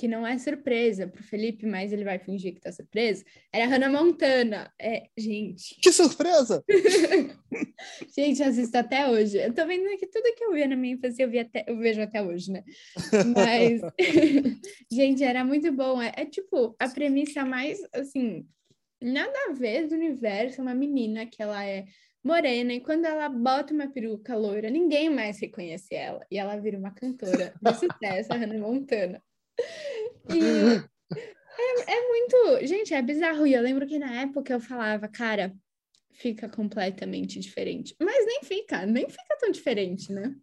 que 0.00 0.08
não 0.08 0.26
é 0.26 0.38
surpresa 0.38 1.06
para 1.06 1.20
o 1.20 1.24
Felipe, 1.24 1.66
mas 1.66 1.92
ele 1.92 2.04
vai 2.04 2.18
fingir 2.18 2.54
que 2.54 2.60
tá 2.60 2.72
surpreso, 2.72 3.22
era 3.52 3.66
a 3.66 3.68
Hannah 3.68 3.90
Montana. 3.90 4.72
É, 4.80 5.08
gente. 5.14 5.78
Que 5.78 5.92
surpresa! 5.92 6.64
gente, 8.16 8.42
assisto 8.42 8.78
até 8.78 9.06
hoje. 9.06 9.36
Eu 9.36 9.52
tô 9.52 9.66
vendo 9.66 9.94
que 9.98 10.06
tudo 10.06 10.34
que 10.34 10.42
eu 10.42 10.54
via 10.54 10.66
na 10.66 10.74
minha 10.74 10.94
infância 10.94 11.22
eu, 11.22 11.28
vi 11.28 11.40
até, 11.40 11.66
eu 11.68 11.76
vejo 11.76 12.00
até 12.00 12.22
hoje, 12.22 12.50
né? 12.50 12.64
Mas, 13.36 13.82
gente, 14.90 15.22
era 15.22 15.44
muito 15.44 15.70
bom. 15.70 16.00
É, 16.00 16.14
é 16.16 16.24
tipo 16.24 16.74
a 16.78 16.88
premissa 16.88 17.44
mais, 17.44 17.78
assim, 17.92 18.46
nada 19.02 19.38
a 19.50 19.52
ver 19.52 19.86
do 19.86 19.94
universo. 19.94 20.62
Uma 20.62 20.74
menina 20.74 21.26
que 21.26 21.42
ela 21.42 21.62
é 21.62 21.84
morena, 22.24 22.72
e 22.72 22.80
quando 22.80 23.04
ela 23.04 23.28
bota 23.28 23.74
uma 23.74 23.88
peruca 23.88 24.34
loira, 24.34 24.70
ninguém 24.70 25.10
mais 25.10 25.38
reconhece 25.38 25.94
ela. 25.94 26.24
E 26.30 26.38
ela 26.38 26.56
vira 26.56 26.78
uma 26.78 26.90
cantora 26.90 27.52
de 27.60 27.74
sucesso, 27.74 28.32
a 28.32 28.36
Hannah 28.36 28.58
Montana. 28.58 29.22
E 30.34 30.90
é, 31.60 31.94
é 31.94 32.08
muito. 32.08 32.66
Gente, 32.66 32.94
é 32.94 33.02
bizarro. 33.02 33.46
E 33.46 33.54
eu 33.54 33.62
lembro 33.62 33.86
que 33.86 33.98
na 33.98 34.22
época 34.22 34.52
eu 34.52 34.60
falava, 34.60 35.08
cara, 35.08 35.54
fica 36.12 36.48
completamente 36.48 37.38
diferente. 37.38 37.94
Mas 38.00 38.26
nem 38.26 38.42
fica, 38.42 38.86
nem 38.86 39.08
fica 39.08 39.36
tão 39.38 39.50
diferente, 39.50 40.12
né? 40.12 40.34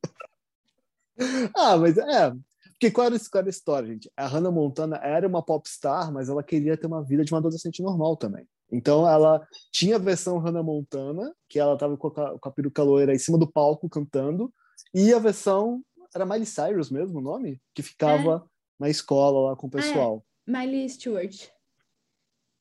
ah, 1.56 1.78
mas 1.78 1.98
é. 1.98 2.32
Porque 2.72 2.92
qual 2.92 3.08
era, 3.08 3.18
qual 3.32 3.40
era 3.40 3.48
a 3.48 3.50
história, 3.50 3.88
gente? 3.88 4.12
A 4.16 4.28
Hannah 4.28 4.52
Montana 4.52 4.98
era 4.98 5.28
uma 5.28 5.42
popstar, 5.42 6.12
mas 6.12 6.30
ela 6.30 6.44
queria 6.44 6.78
ter 6.78 6.86
uma 6.86 7.04
vida 7.04 7.24
de 7.24 7.34
uma 7.34 7.40
adolescente 7.40 7.82
normal 7.82 8.16
também. 8.16 8.48
Então 8.72 9.10
ela 9.10 9.48
tinha 9.72 9.96
a 9.96 10.00
versão 10.00 10.38
Hannah 10.38 10.62
Montana, 10.62 11.34
que 11.50 11.58
ela 11.58 11.78
tava 11.78 11.98
com 11.98 12.08
a, 12.08 12.38
com 12.38 12.50
a 12.50 12.52
peruca 12.52 12.84
loira 12.84 13.16
em 13.16 13.20
cima 13.20 13.38
do 13.38 13.52
palco 13.52 13.90
cantando, 13.90 14.54
e 14.94 15.12
a 15.12 15.20
versão 15.20 15.82
era 16.14 16.26
Miley 16.26 16.46
Cyrus 16.46 16.92
mesmo 16.92 17.20
o 17.20 17.22
nome, 17.22 17.60
que 17.74 17.82
ficava 17.82 18.46
é 18.46 18.57
na 18.80 18.90
escola 18.90 19.50
lá 19.50 19.56
com 19.56 19.68
o 19.68 19.72
pessoal. 19.72 20.26
Ah, 20.48 20.64
é. 20.64 20.66
Miley 20.66 20.90
Stewart. 20.90 21.50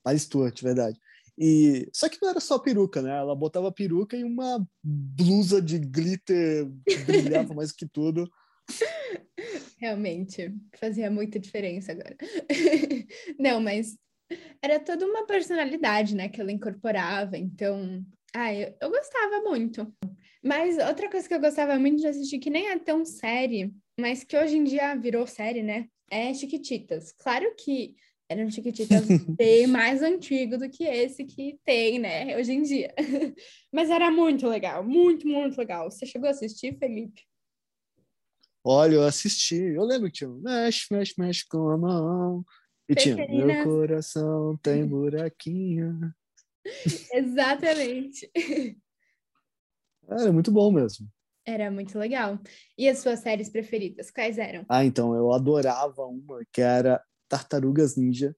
Miley 0.04 0.20
Stewart, 0.20 0.62
verdade. 0.62 0.98
E 1.38 1.88
só 1.92 2.08
que 2.08 2.18
não 2.20 2.30
era 2.30 2.40
só 2.40 2.58
peruca, 2.58 3.02
né? 3.02 3.16
Ela 3.16 3.36
botava 3.36 3.70
peruca 3.70 4.16
e 4.16 4.24
uma 4.24 4.66
blusa 4.82 5.60
de 5.60 5.78
glitter 5.78 6.66
que 6.86 6.96
brilhava 6.98 7.52
mais 7.54 7.72
que 7.72 7.86
tudo. 7.86 8.30
Realmente, 9.78 10.54
fazia 10.80 11.10
muita 11.10 11.38
diferença 11.38 11.92
agora. 11.92 12.16
não, 13.38 13.60
mas 13.60 13.98
era 14.62 14.80
toda 14.80 15.06
uma 15.06 15.26
personalidade, 15.26 16.14
né, 16.14 16.28
que 16.28 16.40
ela 16.40 16.50
incorporava. 16.50 17.36
Então, 17.36 18.04
ah, 18.34 18.52
eu, 18.54 18.74
eu 18.80 18.90
gostava 18.90 19.40
muito. 19.42 19.94
Mas 20.42 20.78
outra 20.78 21.10
coisa 21.10 21.28
que 21.28 21.34
eu 21.34 21.40
gostava 21.40 21.78
muito 21.78 22.00
de 22.00 22.06
assistir, 22.06 22.38
que 22.38 22.50
nem 22.50 22.68
é 22.68 22.78
tão 22.78 23.04
série, 23.04 23.74
mas 23.98 24.24
que 24.24 24.36
hoje 24.36 24.56
em 24.56 24.64
dia 24.64 24.94
virou 24.94 25.26
série, 25.26 25.62
né? 25.62 25.88
É 26.10 26.32
Chiquititas. 26.32 27.12
Claro 27.12 27.54
que 27.56 27.96
era 28.28 28.44
um 28.44 28.50
Chiquititas 28.50 29.06
bem 29.36 29.66
mais 29.66 30.02
antigo 30.02 30.58
do 30.58 30.68
que 30.68 30.84
esse 30.84 31.24
que 31.24 31.58
tem, 31.64 31.98
né, 31.98 32.36
hoje 32.36 32.52
em 32.52 32.62
dia. 32.62 32.94
Mas 33.72 33.90
era 33.90 34.10
muito 34.10 34.48
legal, 34.48 34.84
muito, 34.84 35.26
muito 35.26 35.56
legal. 35.58 35.90
Você 35.90 36.06
chegou 36.06 36.28
a 36.28 36.30
assistir, 36.30 36.76
Felipe? 36.78 37.22
Olha, 38.64 38.94
eu 38.94 39.02
assisti. 39.04 39.54
Eu 39.54 39.84
lembro 39.84 40.10
que 40.10 40.18
tinha 40.18 40.30
mexe, 40.30 40.86
mexe, 40.90 41.14
mexe 41.16 41.46
com 41.48 41.70
a 41.70 41.78
mão. 41.78 42.44
E 42.88 42.94
tinha 42.94 43.16
meu 43.28 43.64
coração 43.64 44.56
tem 44.62 44.84
buraquinho. 44.86 46.12
Exatamente. 47.12 48.28
Era 50.08 50.32
muito 50.32 50.50
bom 50.50 50.72
mesmo. 50.72 51.08
Era 51.46 51.70
muito 51.70 51.96
legal. 51.96 52.40
E 52.76 52.88
as 52.88 52.98
suas 52.98 53.20
séries 53.20 53.48
preferidas, 53.48 54.10
quais 54.10 54.36
eram? 54.36 54.66
Ah, 54.68 54.84
então, 54.84 55.14
eu 55.14 55.32
adorava 55.32 56.04
uma 56.04 56.44
que 56.52 56.60
era 56.60 57.00
Tartarugas 57.28 57.96
Ninja, 57.96 58.34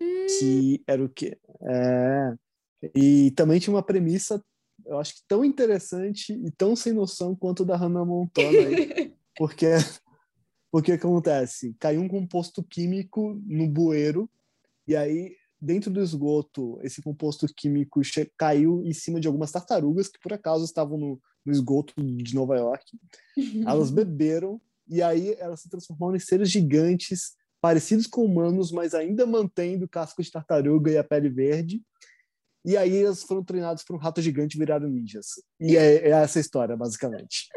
hum. 0.00 0.26
que 0.38 0.82
era 0.86 1.02
o 1.02 1.08
quê? 1.08 1.38
É... 1.62 2.34
E 2.94 3.30
também 3.32 3.58
tinha 3.58 3.74
uma 3.74 3.82
premissa, 3.82 4.42
eu 4.84 4.98
acho 4.98 5.14
que 5.14 5.22
tão 5.26 5.44
interessante 5.44 6.32
e 6.32 6.50
tão 6.50 6.76
sem 6.76 6.92
noção 6.92 7.34
quanto 7.34 7.64
da 7.64 7.76
Hannah 7.76 8.04
Montana, 8.04 8.58
aí, 8.58 9.14
porque 9.36 9.66
porque 10.70 10.92
acontece? 10.92 11.74
Caiu 11.78 12.00
um 12.00 12.08
composto 12.08 12.62
químico 12.62 13.40
no 13.44 13.68
bueiro 13.68 14.30
e 14.86 14.94
aí 14.94 15.36
dentro 15.60 15.90
do 15.90 16.00
esgoto 16.00 16.78
esse 16.82 17.02
composto 17.02 17.46
químico 17.54 18.00
caiu 18.38 18.82
em 18.84 18.92
cima 18.92 19.20
de 19.20 19.26
algumas 19.26 19.50
tartarugas 19.50 20.08
que 20.08 20.20
por 20.20 20.32
acaso 20.32 20.64
estavam 20.64 20.96
no, 20.96 21.20
no 21.44 21.52
esgoto 21.52 21.94
de 21.96 22.34
Nova 22.34 22.56
York. 22.56 22.98
Elas 23.66 23.90
beberam 23.90 24.60
e 24.88 25.02
aí 25.02 25.34
elas 25.38 25.60
se 25.60 25.70
transformaram 25.70 26.16
em 26.16 26.20
seres 26.20 26.50
gigantes, 26.50 27.34
parecidos 27.60 28.06
com 28.06 28.24
humanos, 28.24 28.72
mas 28.72 28.94
ainda 28.94 29.24
mantendo 29.24 29.84
o 29.84 29.88
casco 29.88 30.22
de 30.22 30.30
tartaruga 30.30 30.90
e 30.90 30.98
a 30.98 31.04
pele 31.04 31.28
verde. 31.28 31.80
E 32.64 32.76
aí 32.76 33.02
elas 33.02 33.22
foram 33.22 33.42
treinadas 33.42 33.82
por 33.82 33.96
um 33.96 33.98
rato 33.98 34.20
gigante 34.20 34.56
e 34.56 34.58
viraram 34.58 34.88
ninjas. 34.88 35.42
E 35.58 35.76
é, 35.76 36.08
é, 36.08 36.10
essa 36.10 36.38
história, 36.38 36.76
basicamente. 36.76 37.48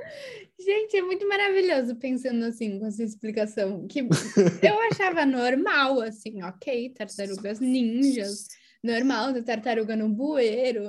Gente, 0.58 0.96
é 0.96 1.02
muito 1.02 1.28
maravilhoso 1.28 1.96
pensando 1.98 2.46
assim, 2.46 2.80
com 2.80 2.86
essa 2.86 3.04
explicação. 3.04 3.86
Que 3.88 4.00
eu 4.64 4.80
achava 4.92 5.26
normal, 5.26 6.00
assim, 6.02 6.42
ok, 6.44 6.92
tartarugas 6.92 7.60
ninjas, 7.60 8.48
normal, 8.82 9.44
tartaruga 9.44 9.96
no 9.96 10.08
bueiro. 10.08 10.84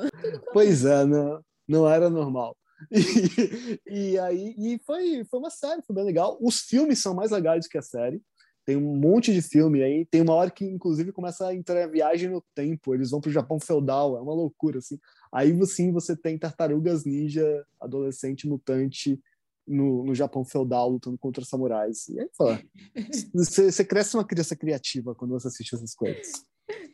Pois 0.52 0.84
é, 0.84 1.04
não, 1.04 1.44
não 1.66 1.88
era 1.88 2.08
normal. 2.08 2.56
E, 3.86 4.12
e 4.12 4.18
aí 4.18 4.54
e 4.56 4.80
foi, 4.84 5.24
foi 5.24 5.38
uma 5.38 5.50
série, 5.50 5.82
foi 5.82 5.94
bem 5.94 6.04
legal. 6.04 6.38
Os 6.40 6.60
filmes 6.60 7.00
são 7.00 7.14
mais 7.14 7.30
legais 7.30 7.66
que 7.66 7.78
a 7.78 7.82
série. 7.82 8.22
Tem 8.64 8.76
um 8.76 8.96
monte 8.96 9.32
de 9.32 9.42
filme 9.42 9.82
aí. 9.82 10.06
Tem 10.06 10.22
uma 10.22 10.32
hora 10.34 10.50
que, 10.50 10.64
inclusive, 10.64 11.12
começa 11.12 11.48
a 11.48 11.54
entrar 11.54 11.84
a 11.84 11.86
viagem 11.86 12.30
no 12.30 12.42
tempo. 12.54 12.94
Eles 12.94 13.10
vão 13.10 13.20
para 13.20 13.28
o 13.28 13.32
Japão 13.32 13.60
feudal. 13.60 14.16
É 14.16 14.20
uma 14.20 14.32
loucura, 14.32 14.78
assim. 14.78 14.98
Aí, 15.30 15.54
sim, 15.66 15.92
você 15.92 16.16
tem 16.16 16.38
tartarugas 16.38 17.04
ninja, 17.04 17.66
adolescente 17.78 18.48
mutante 18.48 19.20
no, 19.66 20.04
no 20.04 20.14
Japão 20.14 20.44
feudal 20.44 20.88
lutando 20.88 21.18
contra 21.18 21.44
samurais. 21.44 22.08
E 22.08 22.20
aí, 22.20 22.28
fala, 22.36 22.62
você, 23.34 23.70
você 23.70 23.84
cresce 23.84 24.16
uma 24.16 24.24
criança 24.24 24.56
criativa 24.56 25.14
quando 25.14 25.32
você 25.32 25.48
assiste 25.48 25.74
essas 25.74 25.94
coisas. 25.94 26.32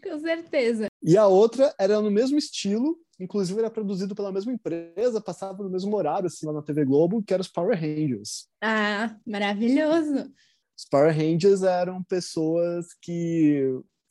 Com 0.02 0.18
certeza. 0.18 0.89
E 1.02 1.16
a 1.16 1.26
outra 1.26 1.74
era 1.78 2.00
no 2.00 2.10
mesmo 2.10 2.36
estilo, 2.36 2.98
inclusive 3.18 3.58
era 3.58 3.70
produzido 3.70 4.14
pela 4.14 4.32
mesma 4.32 4.52
empresa, 4.52 5.20
passava 5.20 5.62
no 5.62 5.70
mesmo 5.70 5.96
horário, 5.96 6.26
assim, 6.26 6.46
lá 6.46 6.52
na 6.52 6.62
TV 6.62 6.84
Globo, 6.84 7.22
que 7.22 7.32
era 7.32 7.40
os 7.40 7.48
Power 7.48 7.78
Rangers. 7.78 8.48
Ah, 8.62 9.16
maravilhoso! 9.26 10.30
Os 10.76 10.84
Power 10.90 11.14
Rangers 11.14 11.62
eram 11.62 12.02
pessoas 12.02 12.86
que 13.00 13.62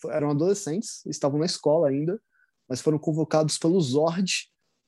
eram 0.08 0.31
adolescentes, 0.31 1.05
estavam 1.05 1.39
na 1.39 1.46
escola 1.46 1.89
ainda, 1.89 2.19
mas 2.67 2.81
foram 2.81 2.98
convocados 2.98 3.58
pelo 3.58 3.79
Zord 3.81 4.48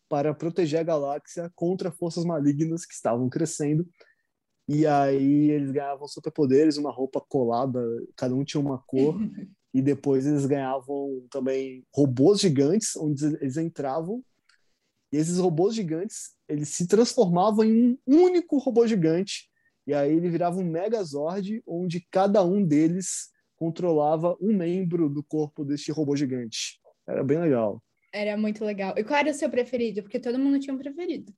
para 0.10 0.34
proteger 0.34 0.80
a 0.80 0.84
galáxia 0.84 1.52
contra 1.56 1.92
forças 1.92 2.26
malignas 2.26 2.86
que 2.86 2.94
estavam 2.94 3.30
crescendo. 3.30 3.88
E 4.68 4.86
aí 4.86 5.50
eles 5.52 5.72
ganhavam 5.72 6.08
superpoderes, 6.08 6.78
uma 6.78 6.92
roupa 6.92 7.22
colada, 7.22 7.82
cada 8.16 8.36
um 8.36 8.44
tinha 8.44 8.62
uma 8.62 8.78
cor. 8.80 9.16
e 9.74 9.82
depois 9.82 10.26
eles 10.26 10.46
ganhavam 10.46 11.26
também 11.30 11.86
robôs 11.94 12.40
gigantes, 12.40 12.96
onde 12.96 13.26
eles 13.26 13.58
entravam, 13.58 14.24
e 15.12 15.18
esses 15.18 15.38
robôs 15.38 15.76
gigantes, 15.76 16.36
eles 16.48 16.70
se 16.70 16.88
transformavam 16.88 17.66
em 17.66 18.00
um 18.08 18.24
único 18.24 18.58
robô 18.58 18.88
gigante, 18.88 19.50
e 19.86 19.94
aí 19.94 20.12
ele 20.14 20.30
virava 20.30 20.58
um 20.58 20.64
Megazord, 20.64 21.62
onde 21.66 22.06
cada 22.12 22.44
um 22.44 22.66
deles 22.66 23.30
controlava 23.56 24.38
um 24.40 24.56
membro 24.56 25.10
do 25.10 25.24
corpo 25.24 25.66
deste 25.66 25.92
robô 25.92 26.16
gigante. 26.16 26.80
Era 27.08 27.24
bem 27.24 27.40
legal. 27.40 27.84
Era 28.14 28.38
muito 28.38 28.64
legal. 28.64 28.94
E 28.98 29.04
qual 29.04 29.20
era 29.20 29.32
o 29.32 29.34
seu 29.34 29.50
preferido? 29.50 30.02
Porque 30.02 30.20
todo 30.20 30.40
mundo 30.40 30.60
tinha 30.60 30.74
um 30.74 30.78
preferido. 30.78 31.34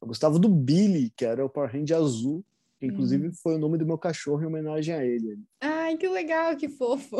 Eu 0.00 0.08
gostava 0.08 0.38
do 0.38 0.48
Billy, 0.48 1.10
que 1.16 1.24
era 1.24 1.44
o 1.44 1.48
Power 1.48 1.70
Ranger 1.70 1.96
azul, 1.96 2.44
que 2.78 2.86
inclusive 2.86 3.28
hum. 3.28 3.32
foi 3.32 3.54
o 3.54 3.58
nome 3.58 3.78
do 3.78 3.86
meu 3.86 3.98
cachorro 3.98 4.42
em 4.42 4.46
homenagem 4.46 4.94
a 4.94 5.04
ele. 5.04 5.38
Ai, 5.86 5.96
que 5.96 6.08
legal, 6.08 6.56
que 6.56 6.68
fofo. 6.68 7.16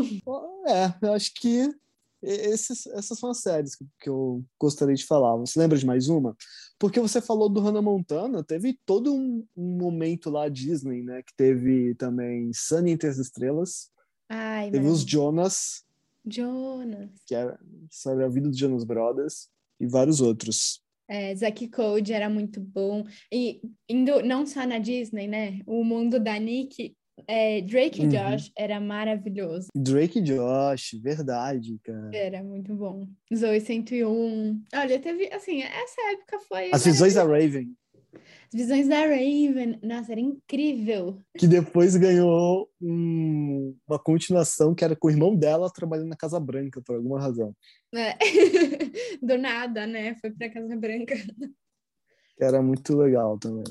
É, 0.67 1.07
eu 1.07 1.13
acho 1.13 1.33
que 1.35 1.73
esses, 2.21 2.85
essas 2.89 3.17
são 3.17 3.31
as 3.31 3.39
séries 3.39 3.77
que, 3.77 4.09
eu 4.09 4.45
gostaria 4.59 4.97
de 4.97 5.07
falar. 5.07 5.37
Você 5.37 5.57
lembra 5.57 5.79
de 5.79 5.87
mais 5.87 6.09
uma? 6.09 6.37
Porque 6.77 6.99
você 6.99 7.21
falou 7.21 7.49
do 7.49 7.61
Hannah 7.61 7.81
Montana, 7.81 8.43
teve 8.43 8.77
todo 8.85 9.15
um, 9.15 9.47
um 9.57 9.79
momento 9.79 10.31
lá 10.31 10.49
Disney, 10.49 11.05
né? 11.05 11.23
Que 11.23 11.33
teve 11.37 11.95
também 11.95 12.51
Sunny 12.53 12.91
Entre 12.91 13.09
as 13.09 13.19
Estrelas. 13.19 13.89
Ai, 14.29 14.69
teve 14.73 14.89
os 14.89 15.05
Jonas. 15.05 15.85
Jonas. 16.27 17.11
Que 17.25 17.37
era 17.37 17.57
sobre 17.89 18.25
a 18.25 18.29
vida 18.29 18.49
dos 18.49 18.59
Jonas 18.59 18.83
Brothers. 18.83 19.49
E 19.79 19.87
vários 19.87 20.21
outros. 20.21 20.83
É, 21.07 21.33
Zack 21.37 21.69
Code 21.69 22.13
era 22.13 22.29
muito 22.29 22.61
bom. 22.61 23.07
E 23.33 23.61
indo 23.89 24.25
não 24.25 24.45
só 24.45 24.67
na 24.67 24.81
Disney, 24.81 25.29
né? 25.29 25.61
O 25.67 25.85
mundo 25.85 26.19
da 26.19 26.37
Nick 26.37 26.97
é, 27.27 27.63
Drake 27.63 28.03
e 28.03 28.05
uhum. 28.05 28.11
Josh 28.11 28.53
era 28.57 28.81
maravilhoso. 28.81 29.69
Drake 29.75 30.19
e 30.19 30.23
Josh, 30.23 31.01
verdade, 31.03 31.79
cara. 31.83 32.11
Era 32.15 32.43
muito 32.43 32.75
bom. 32.75 33.07
Zoe 33.35 33.61
101. 33.61 34.63
Olha, 34.75 34.99
teve, 34.99 35.33
assim, 35.33 35.63
essa 35.63 36.01
época 36.13 36.39
foi. 36.47 36.71
As 36.73 36.85
visões 36.85 37.15
da 37.15 37.23
Raven. 37.23 37.75
As 38.15 38.61
visões 38.61 38.89
da 38.89 39.01
Raven. 39.01 39.79
Nossa, 39.83 40.13
era 40.13 40.21
incrível. 40.21 41.19
Que 41.37 41.47
depois 41.47 41.97
ganhou 41.97 42.71
um, 42.81 43.75
uma 43.89 43.99
continuação 43.99 44.75
que 44.75 44.85
era 44.85 44.95
com 44.95 45.09
o 45.09 45.11
irmão 45.11 45.35
dela 45.35 45.73
trabalhando 45.73 46.09
na 46.09 46.17
Casa 46.17 46.39
Branca, 46.39 46.83
por 46.85 46.97
alguma 46.97 47.21
razão. 47.21 47.55
É. 47.95 48.17
Do 49.23 49.39
nada, 49.39 49.87
né? 49.87 50.15
Foi 50.21 50.31
pra 50.31 50.51
Casa 50.51 50.77
Branca. 50.77 51.15
Que 51.17 52.45
era 52.45 52.61
muito 52.61 52.95
legal 52.95 53.39
também. 53.39 53.65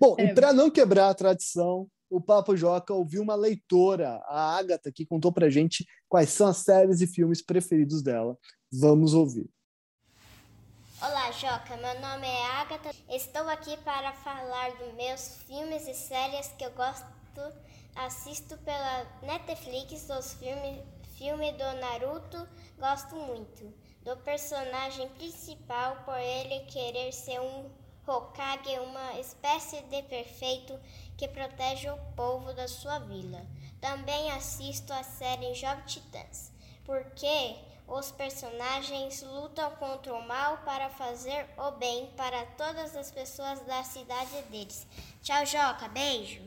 Bom, 0.00 0.16
é. 0.18 0.26
e 0.26 0.34
para 0.34 0.52
não 0.52 0.70
quebrar 0.70 1.10
a 1.10 1.14
tradição, 1.14 1.88
o 2.14 2.20
Papo 2.20 2.56
Joca 2.56 2.94
ouviu 2.94 3.20
uma 3.22 3.34
leitora, 3.34 4.22
a 4.26 4.56
Agatha, 4.56 4.92
que 4.92 5.04
contou 5.04 5.32
pra 5.32 5.50
gente 5.50 5.84
quais 6.08 6.30
são 6.30 6.46
as 6.46 6.58
séries 6.58 7.00
e 7.00 7.08
filmes 7.08 7.42
preferidos 7.42 8.02
dela. 8.02 8.38
Vamos 8.72 9.14
ouvir. 9.14 9.50
Olá, 11.02 11.32
Joca. 11.32 11.76
Meu 11.76 12.00
nome 12.00 12.26
é 12.26 12.46
Agatha. 12.52 12.90
Estou 13.08 13.48
aqui 13.48 13.76
para 13.78 14.12
falar 14.12 14.70
dos 14.76 14.94
meus 14.94 15.38
filmes 15.48 15.88
e 15.88 15.94
séries 15.94 16.52
que 16.56 16.64
eu 16.64 16.70
gosto. 16.70 17.04
Assisto 17.96 18.56
pela 18.58 19.04
Netflix 19.22 20.08
os 20.08 20.34
filmes 20.34 20.78
filme 21.18 21.52
do 21.52 21.64
Naruto. 21.80 22.48
Gosto 22.78 23.16
muito 23.16 23.72
do 24.04 24.16
personagem 24.18 25.08
principal 25.10 25.96
por 26.04 26.18
ele 26.18 26.60
querer 26.66 27.12
ser 27.12 27.40
um 27.40 27.83
Hokage, 28.06 28.78
uma 28.80 29.18
espécie 29.18 29.80
de 29.82 30.02
perfeito 30.02 30.78
que 31.16 31.26
protege 31.26 31.88
o 31.88 31.98
povo 32.14 32.52
da 32.52 32.68
sua 32.68 32.98
vila. 32.98 33.40
Também 33.80 34.30
assisto 34.30 34.92
a 34.92 35.02
série 35.02 35.54
Jovem 35.54 35.84
Titãs, 35.86 36.52
porque 36.84 37.56
os 37.86 38.10
personagens 38.10 39.22
lutam 39.22 39.70
contra 39.72 40.14
o 40.14 40.26
mal 40.26 40.58
para 40.64 40.88
fazer 40.88 41.46
o 41.58 41.70
bem 41.72 42.08
para 42.16 42.44
todas 42.56 42.96
as 42.96 43.10
pessoas 43.10 43.60
da 43.66 43.82
cidade 43.82 44.42
deles. 44.50 44.86
Tchau, 45.22 45.44
Joca. 45.44 45.88
Beijo. 45.88 46.40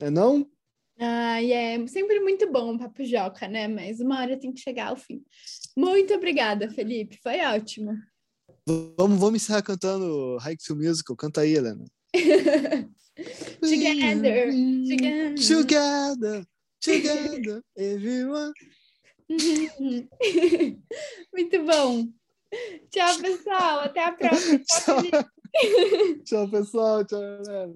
É 0.00 0.10
não? 0.10 0.50
Ah, 0.98 1.42
é 1.42 1.86
sempre 1.86 2.20
muito 2.20 2.50
bom 2.50 2.74
o 2.74 2.78
Papo 2.78 3.04
Joca, 3.04 3.46
né? 3.48 3.68
Mas 3.68 4.00
uma 4.00 4.20
hora 4.20 4.38
tem 4.38 4.52
que 4.52 4.60
chegar 4.60 4.88
ao 4.88 4.96
fim. 4.96 5.22
Muito 5.76 6.14
obrigada, 6.14 6.70
Felipe. 6.70 7.18
Foi 7.22 7.40
ótimo. 7.40 7.92
Vamos, 8.96 9.18
vamos 9.18 9.42
encerrar 9.42 9.62
cantando 9.62 10.38
High 10.38 10.56
School 10.60 10.78
Musical. 10.78 11.16
Canta 11.16 11.42
aí, 11.42 11.54
Helena. 11.54 11.84
together, 13.60 14.50
together, 14.88 15.34
together, 15.36 16.46
together, 16.80 17.62
everyone. 17.76 18.52
Muito 21.32 21.64
bom. 21.64 22.08
Tchau, 22.90 23.18
pessoal. 23.20 23.80
Até 23.80 24.04
a 24.04 24.12
próxima. 24.12 24.60
Tchau, 24.64 25.02
Tchau 26.24 26.48
pessoal. 26.50 27.04
Tchau, 27.04 27.20
galera. 27.20 27.70